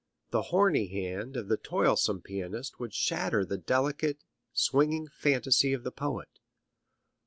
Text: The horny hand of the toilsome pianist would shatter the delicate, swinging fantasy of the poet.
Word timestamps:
The 0.31 0.41
horny 0.49 0.87
hand 0.87 1.37
of 1.37 1.47
the 1.47 1.57
toilsome 1.57 2.23
pianist 2.23 2.79
would 2.79 2.91
shatter 2.91 3.45
the 3.45 3.59
delicate, 3.59 4.17
swinging 4.51 5.07
fantasy 5.07 5.73
of 5.73 5.83
the 5.83 5.91
poet. 5.91 6.39